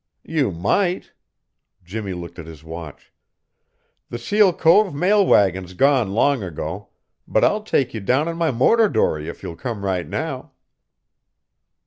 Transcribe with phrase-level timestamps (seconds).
[0.25, 1.11] "You might."
[1.83, 3.13] Jimmie looked at his watch.
[4.09, 6.89] "The Seal Cove mail wagon's gone long ago,
[7.27, 10.53] but I'll take you down in my motor dory if you'll come right now."